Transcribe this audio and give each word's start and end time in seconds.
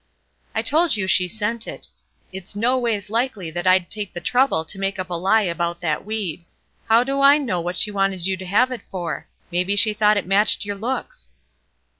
"I 0.55 0.63
told 0.63 0.97
you 0.97 1.05
she 1.05 1.27
sent 1.27 1.67
it. 1.67 1.89
It's 2.33 2.55
noways 2.55 3.07
likely 3.11 3.51
that 3.51 3.67
I'd 3.67 3.91
take 3.91 4.13
the 4.13 4.19
trouble 4.19 4.65
to 4.65 4.79
make 4.79 4.97
up 4.97 5.11
a 5.11 5.13
lie 5.13 5.43
about 5.43 5.79
that 5.81 6.03
weed. 6.03 6.43
How 6.89 7.03
do 7.03 7.21
I 7.21 7.37
know 7.37 7.61
what 7.61 7.77
she 7.77 7.91
wanted 7.91 8.25
you 8.25 8.35
to 8.37 8.45
have 8.47 8.71
it 8.71 8.81
for? 8.89 9.27
Maybe 9.51 9.75
she 9.75 9.93
thought 9.93 10.17
it 10.17 10.25
matched 10.25 10.65
your 10.65 10.75
looks." 10.75 11.29